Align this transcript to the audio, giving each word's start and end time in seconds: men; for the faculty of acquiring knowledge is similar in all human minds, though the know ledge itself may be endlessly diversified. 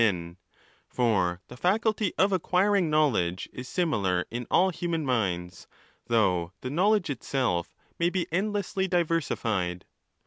men; 0.01 0.35
for 0.89 1.41
the 1.47 1.55
faculty 1.55 2.11
of 2.17 2.31
acquiring 2.31 2.89
knowledge 2.89 3.47
is 3.53 3.67
similar 3.67 4.25
in 4.31 4.47
all 4.49 4.71
human 4.71 5.05
minds, 5.05 5.67
though 6.07 6.51
the 6.61 6.71
know 6.71 6.89
ledge 6.89 7.11
itself 7.11 7.75
may 7.99 8.09
be 8.09 8.25
endlessly 8.31 8.87
diversified. 8.87 9.85